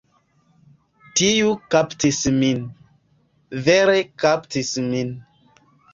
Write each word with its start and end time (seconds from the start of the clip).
Tiu 1.19 1.51
kaptis 1.75 2.21
min. 2.39 2.63
Vere 3.69 3.99
kaptis 4.25 4.73
min. 4.87 5.13